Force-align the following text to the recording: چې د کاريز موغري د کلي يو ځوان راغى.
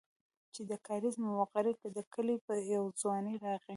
چې 0.53 0.61
د 0.69 0.71
کاريز 0.87 1.15
موغري 1.25 1.73
د 1.97 1.99
کلي 2.13 2.35
يو 2.73 2.83
ځوان 3.01 3.23
راغى. 3.43 3.69